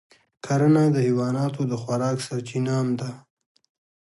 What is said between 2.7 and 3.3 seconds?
هم ده.